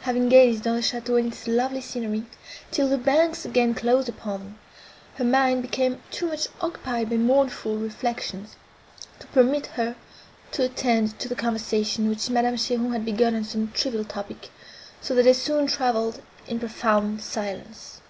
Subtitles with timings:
[0.00, 2.24] Having gazed on the château and its lovely scenery,
[2.72, 4.58] till the banks again closed upon them,
[5.14, 8.56] her mind became too much occupied by mournful reflections,
[9.20, 9.94] to permit her
[10.50, 14.50] to attend to the conversation, which Madame Cheron had begun on some trivial topic,
[15.00, 18.00] so that they soon travelled in profound silence.